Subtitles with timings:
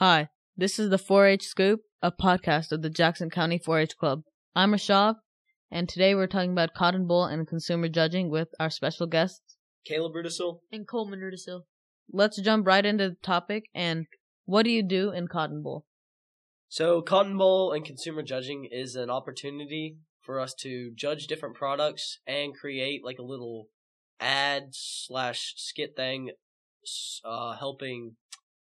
[0.00, 3.98] Hi, this is the 4 H Scoop, a podcast of the Jackson County 4 H
[3.98, 4.22] Club.
[4.56, 5.16] I'm Rishav,
[5.70, 9.58] and today we're talking about cotton boll and consumer judging with our special guests.
[9.84, 10.60] Caleb Rudisil.
[10.72, 11.64] and Coleman Rudisil.
[12.10, 14.06] Let's jump right into the topic and
[14.46, 15.84] what do you do in cotton boll?
[16.70, 22.20] So, Cotton Boll and consumer judging is an opportunity for us to judge different products
[22.26, 23.68] and create like a little
[24.18, 26.30] ad slash skit thing,
[27.22, 28.16] uh, helping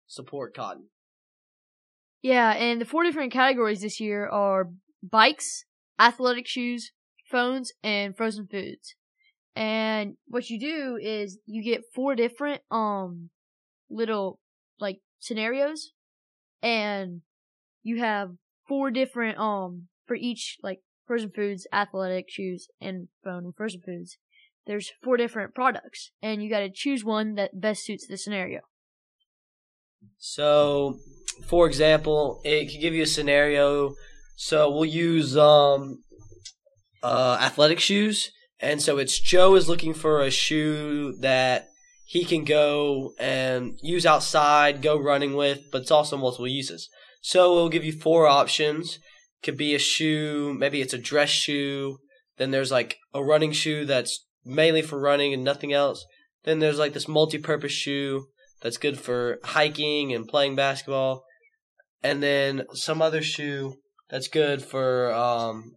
[0.08, 0.86] support cotton.
[2.28, 4.68] Yeah, and the four different categories this year are
[5.02, 5.64] bikes,
[5.98, 6.92] athletic shoes,
[7.32, 8.96] phones, and frozen foods.
[9.56, 13.30] And what you do is you get four different um
[13.90, 14.42] little
[14.78, 15.94] like scenarios
[16.62, 17.22] and
[17.82, 18.32] you have
[18.68, 24.18] four different um for each like frozen foods, athletic shoes, and phone and frozen foods.
[24.66, 28.64] There's four different products and you got to choose one that best suits the scenario.
[30.18, 30.98] So,
[31.48, 33.94] for example, it could give you a scenario.
[34.36, 36.04] So we'll use um,
[37.02, 41.68] uh, athletic shoes, and so it's Joe is looking for a shoe that
[42.06, 46.90] he can go and use outside, go running with, but it's also multiple uses.
[47.22, 49.00] So we'll give you four options.
[49.44, 51.98] Could be a shoe, maybe it's a dress shoe.
[52.38, 56.06] Then there's like a running shoe that's mainly for running and nothing else.
[56.44, 58.28] Then there's like this multi-purpose shoe
[58.62, 61.24] that's good for hiking and playing basketball.
[62.04, 63.76] And then some other shoe
[64.10, 65.74] that's good for um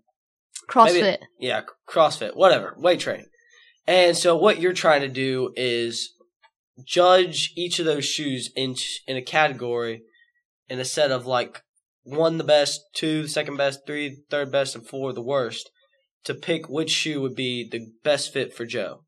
[0.69, 1.01] CrossFit.
[1.03, 3.27] Maybe- yeah, CrossFit, whatever, weight training.
[3.87, 6.15] And so what you're trying to do is
[6.87, 8.75] judge each of those shoes in
[9.07, 10.03] in a category
[10.69, 11.63] in a set of like
[12.03, 15.71] one the best, two the second best, three third best, and four the worst
[16.25, 19.03] to pick which shoe would be the best fit for Joe.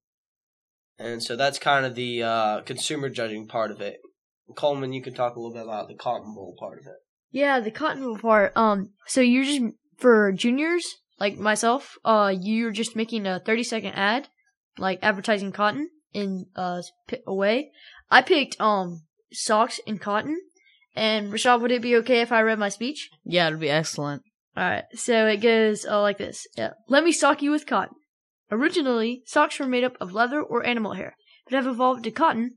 [0.98, 3.98] And so that's kind of the uh, consumer judging part of it.
[4.56, 6.96] Coleman, you can talk a little bit about the cotton boll part of it.
[7.30, 8.52] Yeah, the cotton wool part.
[8.56, 9.62] Um, so you're just
[9.96, 10.84] for juniors
[11.18, 11.96] like myself.
[12.04, 14.28] Uh, you're just making a 30 second ad,
[14.78, 17.70] like advertising cotton in uh p- a way.
[18.10, 20.38] I picked um socks and cotton.
[20.94, 23.08] And Rashad, would it be okay if I read my speech?
[23.24, 24.22] Yeah, it'd be excellent.
[24.54, 26.46] All right, so it goes uh, like this.
[26.54, 26.72] Yeah.
[26.86, 27.96] Let me sock you with cotton.
[28.52, 32.50] Originally, socks were made up of leather or animal hair, but have evolved to cotton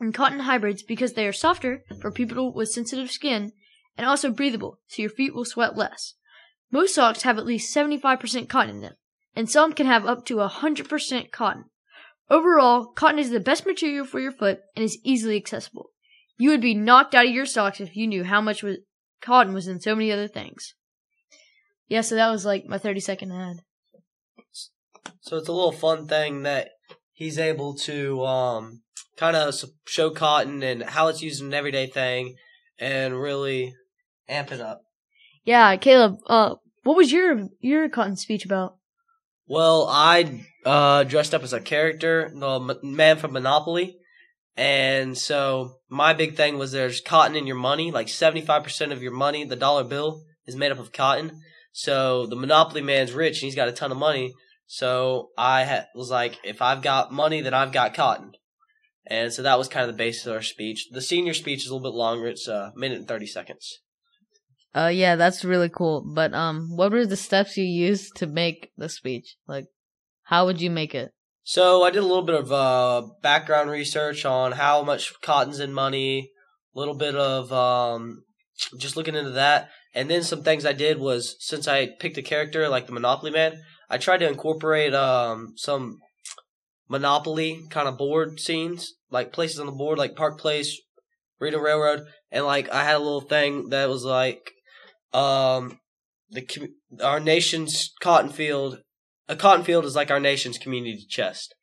[0.00, 3.52] and cotton hybrids because they are softer for people with sensitive skin
[3.98, 6.14] and also breathable, so your feet will sweat less.
[6.70, 8.94] Most socks have at least 75% cotton in them,
[9.36, 11.64] and some can have up to 100% cotton.
[12.30, 15.90] Overall, cotton is the best material for your foot and is easily accessible.
[16.38, 18.78] You would be knocked out of your socks if you knew how much was,
[19.20, 20.74] cotton was in so many other things.
[21.86, 23.58] Yeah, so that was like my 30 second ad.
[25.24, 26.68] So it's a little fun thing that
[27.14, 28.82] he's able to um,
[29.16, 29.54] kind of
[29.86, 32.36] show cotton and how it's used in an everyday thing,
[32.78, 33.74] and really
[34.28, 34.82] amp it up.
[35.42, 38.76] Yeah, Caleb, uh, what was your, your cotton speech about?
[39.46, 43.96] Well, I uh, dressed up as a character, the man from Monopoly,
[44.58, 47.90] and so my big thing was there's cotton in your money.
[47.90, 51.40] Like seventy five percent of your money, the dollar bill, is made up of cotton.
[51.72, 54.34] So the Monopoly man's rich and he's got a ton of money.
[54.66, 58.32] So I ha- was like, if I've got money, then I've got cotton.
[59.06, 60.88] And so that was kind of the basis of our speech.
[60.90, 62.26] The senior speech is a little bit longer.
[62.26, 63.80] It's a minute and 30 seconds.
[64.74, 66.04] Uh, yeah, that's really cool.
[66.14, 69.36] But, um, what were the steps you used to make the speech?
[69.46, 69.66] Like,
[70.24, 71.12] how would you make it?
[71.44, 75.74] So I did a little bit of uh, background research on how much cotton's in
[75.74, 76.30] money,
[76.74, 78.24] a little bit of um,
[78.78, 79.68] just looking into that.
[79.94, 83.30] And then some things I did was since I picked a character like the Monopoly
[83.30, 85.98] Man, I tried to incorporate um, some
[86.88, 90.80] Monopoly kind of board scenes, like places on the board, like Park Place,
[91.40, 94.52] Reno Railroad, and like I had a little thing that was like
[95.12, 95.78] um,
[96.30, 96.46] the
[97.02, 98.80] our nation's cotton field.
[99.28, 101.54] A cotton field is like our nation's community chest.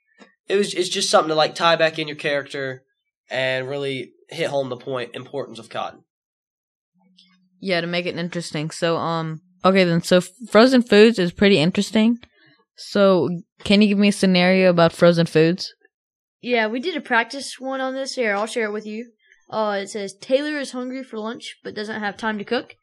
[0.48, 2.84] It was it's just something to like tie back in your character
[3.30, 6.04] and really hit home the point importance of cotton.
[7.60, 8.72] Yeah, to make it interesting.
[8.72, 12.20] So, um, okay then, so frozen foods is pretty interesting.
[12.76, 13.30] So,
[13.64, 15.74] can you give me a scenario about frozen foods?
[16.42, 18.34] Yeah, we did a practice one on this here.
[18.34, 19.12] I'll share it with you.
[19.50, 22.76] Uh, it says Taylor is hungry for lunch but doesn't have time to cook.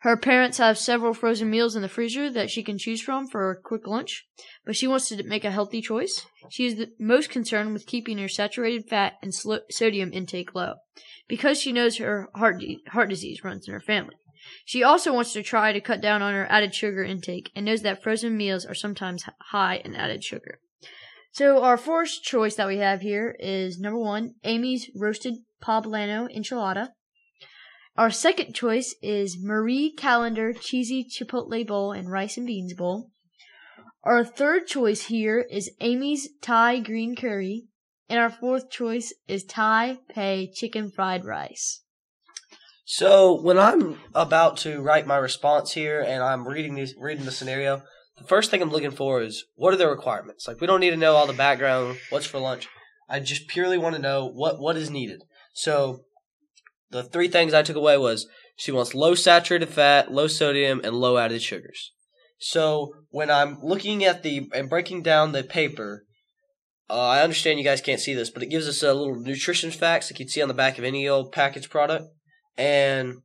[0.00, 3.50] Her parents have several frozen meals in the freezer that she can choose from for
[3.50, 4.26] a quick lunch,
[4.64, 6.24] but she wants to make a healthy choice.
[6.48, 9.34] She is most concerned with keeping her saturated fat and
[9.70, 10.76] sodium intake low
[11.28, 14.14] because she knows her heart di- heart disease runs in her family.
[14.64, 17.82] She also wants to try to cut down on her added sugar intake and knows
[17.82, 20.60] that frozen meals are sometimes high in added sugar.
[21.32, 26.88] So our first choice that we have here is number one, Amy's roasted poblano enchilada.
[27.96, 33.10] Our second choice is Marie Callender Cheesy Chipotle Bowl and Rice and Beans Bowl.
[34.02, 37.66] Our third choice here is Amy's Thai Green Curry.
[38.08, 41.82] And our fourth choice is Tai Pei Chicken Fried Rice.
[42.92, 47.30] So when I'm about to write my response here and I'm reading these reading the
[47.30, 47.84] scenario,
[48.18, 50.48] the first thing I'm looking for is what are the requirements?
[50.48, 52.68] Like we don't need to know all the background, what's for lunch.
[53.08, 55.22] I just purely want to know what what is needed.
[55.54, 56.00] So
[56.90, 58.26] the three things I took away was
[58.56, 61.92] she wants low saturated fat, low sodium, and low added sugars.
[62.40, 66.06] So when I'm looking at the and breaking down the paper,
[66.90, 69.70] uh, I understand you guys can't see this, but it gives us a little nutrition
[69.70, 72.06] facts like you'd see on the back of any old packaged product.
[72.56, 73.22] And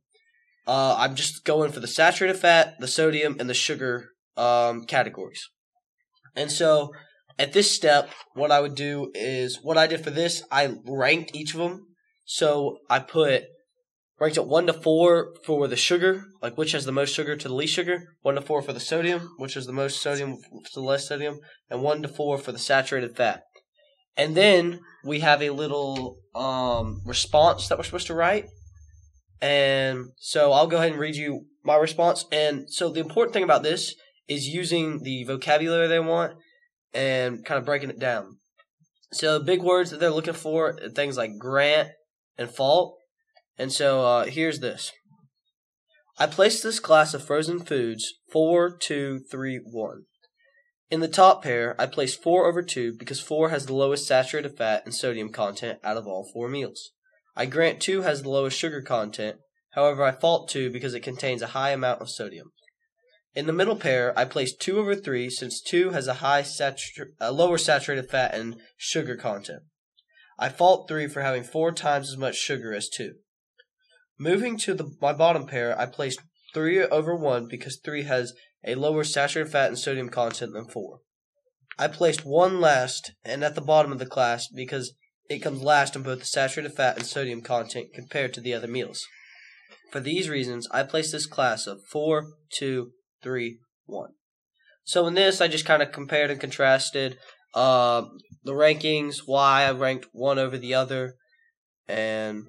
[0.66, 5.48] uh, I'm just going for the saturated fat, the sodium, and the sugar um, categories.
[6.34, 6.92] And so
[7.38, 11.34] at this step, what I would do is what I did for this, I ranked
[11.34, 11.86] each of them.
[12.24, 13.44] So I put
[14.18, 17.48] ranked it one to four for the sugar, like which has the most sugar to
[17.48, 18.02] the least sugar.
[18.22, 21.38] One to four for the sodium, which is the most sodium to the less sodium,
[21.70, 23.42] and one to four for the saturated fat.
[24.16, 28.46] And then we have a little um, response that we're supposed to write.
[29.40, 32.24] And so I'll go ahead and read you my response.
[32.32, 33.94] And so the important thing about this
[34.28, 36.34] is using the vocabulary they want
[36.94, 38.38] and kind of breaking it down.
[39.12, 41.90] So big words that they're looking for, things like grant
[42.38, 42.96] and fault.
[43.58, 44.92] And so uh, here's this.
[46.18, 50.04] I placed this class of frozen foods four, two, three, one.
[50.88, 54.56] In the top pair, I placed 4 over 2 because 4 has the lowest saturated
[54.56, 56.92] fat and sodium content out of all four meals.
[57.36, 59.36] I grant 2 has the lowest sugar content,
[59.72, 62.52] however, I fault 2 because it contains a high amount of sodium.
[63.34, 67.12] In the middle pair, I place 2 over 3 since 2 has a, high satur-
[67.20, 69.64] a lower saturated fat and sugar content.
[70.38, 73.16] I fault 3 for having 4 times as much sugar as 2.
[74.18, 76.20] Moving to the, my bottom pair, I placed
[76.54, 78.32] 3 over 1 because 3 has
[78.64, 81.00] a lower saturated fat and sodium content than 4.
[81.78, 84.94] I placed 1 last and at the bottom of the class because
[85.28, 88.68] it comes last in both the saturated fat and sodium content compared to the other
[88.68, 89.06] meals.
[89.90, 92.90] For these reasons, I place this class of 4, 2,
[93.22, 94.10] 3, 1.
[94.84, 97.18] So in this, I just kind of compared and contrasted
[97.54, 98.02] uh,
[98.44, 101.14] the rankings, why I ranked one over the other,
[101.88, 102.44] and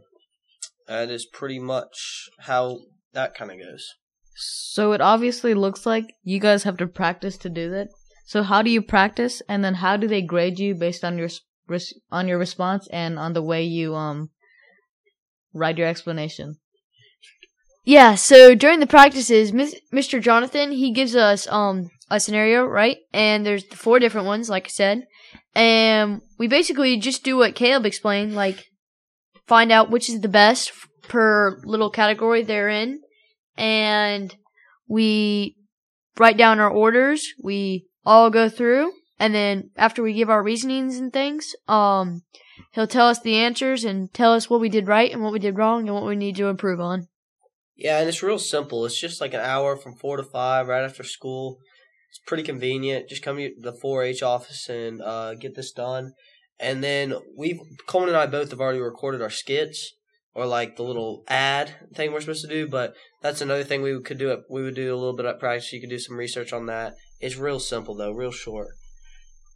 [0.88, 2.80] that is pretty much how
[3.14, 3.94] that kind of goes.
[4.36, 7.88] So it obviously looks like you guys have to practice to do that.
[8.26, 11.30] So how do you practice, and then how do they grade you based on your
[12.12, 14.30] on your response and on the way you um
[15.54, 16.58] write your explanation?
[17.86, 20.22] Yeah, so during the practices, Mr.
[20.22, 22.98] Jonathan, he gives us um a scenario, right?
[23.14, 25.04] And there's four different ones, like I said.
[25.56, 28.66] And we basically just do what Caleb explained, like
[29.48, 30.72] find out which is the best
[31.08, 33.02] per little category they're in.
[33.58, 34.36] And
[34.88, 35.56] we
[36.18, 37.28] write down our orders.
[37.44, 38.92] We all go through.
[39.20, 42.24] And then after we give our reasonings and things, um,
[42.72, 45.40] he'll tell us the answers and tell us what we did right and what we
[45.40, 47.08] did wrong and what we need to improve on.
[47.76, 48.86] Yeah, and it's real simple.
[48.86, 51.60] It's just like an hour from four to five right after school.
[52.10, 53.10] It's pretty convenient.
[53.10, 56.14] Just come to the 4-H office and uh, get this done.
[56.60, 59.94] And then we've Coleman and I both have already recorded our skits
[60.34, 62.68] or like the little ad thing we're supposed to do.
[62.68, 64.42] But that's another thing we could do.
[64.50, 65.72] We would do a little bit of practice.
[65.72, 66.96] You could do some research on that.
[67.20, 68.70] It's real simple though, real short.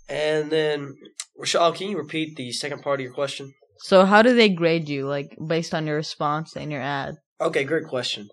[0.09, 0.95] And then,
[1.41, 3.53] Rashad, can you repeat the second part of your question?
[3.79, 7.15] So how do they grade you, like based on your response and your ad?
[7.39, 8.29] Okay, great question.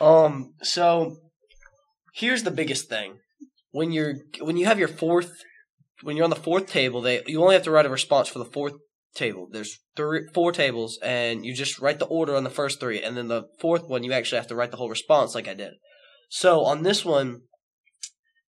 [0.00, 1.16] Um, so
[2.14, 3.18] here's the biggest thing:
[3.70, 5.32] when you're when you have your fourth,
[6.02, 8.38] when you're on the fourth table, they you only have to write a response for
[8.38, 8.74] the fourth
[9.14, 9.48] table.
[9.50, 13.16] There's three, four tables, and you just write the order on the first three, and
[13.16, 15.72] then the fourth one you actually have to write the whole response, like I did.
[16.28, 17.40] So on this one,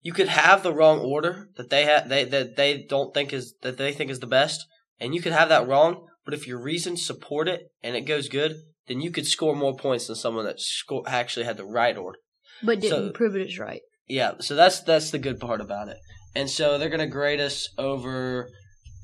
[0.02, 3.54] you could have the wrong order that they have they that they don't think is
[3.62, 4.66] that they think is the best,
[5.00, 6.06] and you could have that wrong.
[6.24, 8.56] But if your reasons support it and it goes good,
[8.86, 12.18] then you could score more points than someone that sco- actually had the right order.
[12.62, 13.80] But didn't so, prove it is right.
[14.08, 15.98] Yeah, so that's that's the good part about it.
[16.34, 18.48] And so they're gonna grade us over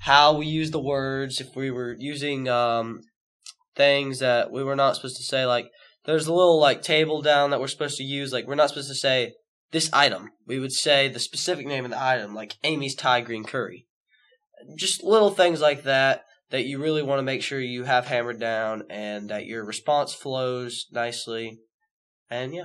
[0.00, 1.40] how we use the words.
[1.40, 3.00] If we were using um,
[3.76, 5.71] things that we were not supposed to say, like
[6.07, 8.33] there's a little like table down that we're supposed to use.
[8.33, 9.35] Like we're not supposed to say
[9.70, 10.30] this item.
[10.46, 13.87] We would say the specific name of the item, like Amy's Thai green curry.
[14.76, 18.40] Just little things like that that you really want to make sure you have hammered
[18.40, 21.60] down and that your response flows nicely.
[22.30, 22.64] And yeah.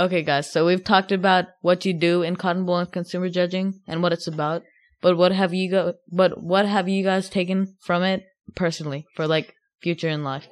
[0.00, 3.80] Okay, guys, so we've talked about what you do in Cotton Boll and consumer judging
[3.86, 4.62] and what it's about.
[5.00, 5.94] But what have you go?
[6.10, 10.46] But what have you guys taken from it personally for like future in life?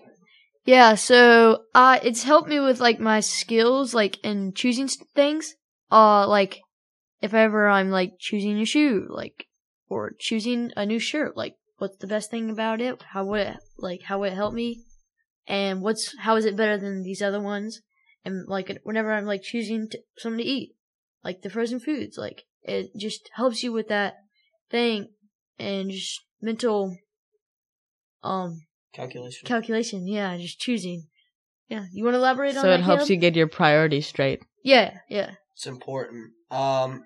[0.65, 5.55] Yeah, so uh it's helped me with like my skills like in choosing things.
[5.91, 6.61] Uh like
[7.21, 9.47] if ever I'm like choosing a shoe, like
[9.89, 13.03] or choosing a new shirt, like what's the best thing about it?
[13.13, 14.85] How would it like how would it help me?
[15.47, 17.81] And what's how is it better than these other ones?
[18.25, 20.75] And like whenever I'm like choosing t- something to eat,
[21.25, 24.15] like the frozen foods, like it just helps you with that
[24.71, 25.09] thing
[25.59, 26.97] and just mental
[28.23, 28.61] um
[28.93, 29.47] Calculation.
[29.47, 30.07] calculation.
[30.07, 31.05] Yeah, just choosing.
[31.69, 32.81] Yeah, you want to elaborate on So that?
[32.81, 33.11] it helps Caleb?
[33.11, 34.43] you get your priorities straight.
[34.65, 36.33] Yeah, yeah, It's important.
[36.51, 37.05] Um,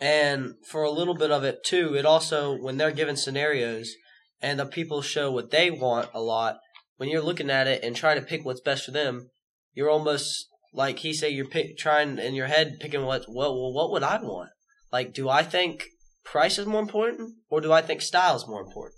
[0.00, 3.92] and for a little bit of it too, it also when they're given scenarios
[4.40, 6.58] and the people show what they want a lot.
[6.96, 9.28] When you're looking at it and trying to pick what's best for them,
[9.72, 13.72] you're almost like he say you're pick, trying in your head picking what what well,
[13.72, 14.50] what would I want?
[14.92, 15.84] Like, do I think
[16.24, 18.94] price is more important, or do I think style is more important?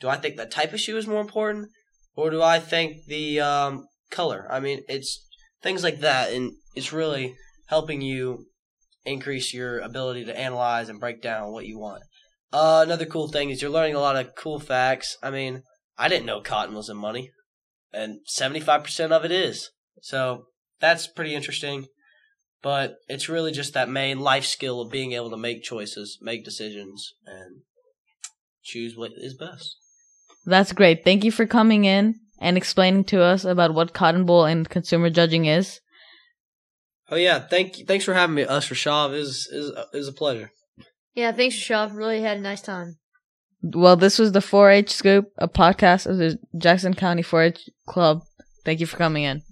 [0.00, 1.68] Do I think the type of shoe is more important,
[2.14, 4.46] or do I think the um, color?
[4.50, 5.26] I mean, it's
[5.62, 7.34] things like that, and it's really
[7.66, 8.46] helping you
[9.04, 12.02] increase your ability to analyze and break down what you want.
[12.52, 15.16] Uh, another cool thing is you're learning a lot of cool facts.
[15.22, 15.62] I mean,
[15.98, 17.30] I didn't know cotton was in money,
[17.92, 19.70] and 75% of it is.
[20.02, 20.44] So
[20.80, 21.86] that's pretty interesting.
[22.62, 26.44] But it's really just that main life skill of being able to make choices, make
[26.44, 27.62] decisions, and
[28.62, 29.76] choose what is best.
[30.50, 31.04] That's great.
[31.04, 35.10] Thank you for coming in and explaining to us about what Cotton Boll and consumer
[35.10, 35.80] judging is.
[37.10, 37.84] Oh yeah, thank you.
[37.86, 39.14] Thanks for having me, us Rishav.
[39.14, 40.50] Is is is a pleasure.
[41.14, 41.32] yeah.
[41.32, 41.94] Thanks, Rashad.
[41.94, 42.98] Really had a nice time.
[43.62, 48.22] Well, this was the 4-H Scoop, a podcast of the Jackson County 4-H Club.
[48.64, 49.42] Thank you for coming in.